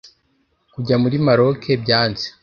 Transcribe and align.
Kujya 0.73 0.95
muri 1.03 1.17
Maroc 1.25 1.61
byanze 1.83 2.25